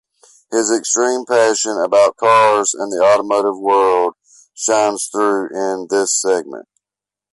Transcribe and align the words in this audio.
His 0.49 0.71
extreme 0.75 1.25
passion 1.27 1.77
about 1.77 2.17
cars 2.17 2.73
and 2.73 2.91
the 2.91 3.05
automotive 3.05 3.59
world 3.59 4.15
shines 4.55 5.07
through 5.13 5.49
in 5.55 5.89
this 5.91 6.19
segment. 6.19 6.67